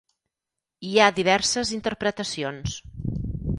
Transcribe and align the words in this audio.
Hi 0.91 0.95
ha 1.03 1.09
diverses 1.19 1.75
interpretacions. 1.79 2.77